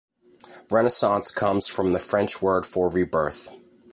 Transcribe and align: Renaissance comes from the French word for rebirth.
Renaissance 0.71 1.29
comes 1.29 1.67
from 1.67 1.93
the 1.93 1.99
French 1.99 2.41
word 2.41 2.65
for 2.65 2.89
rebirth. 2.89 3.49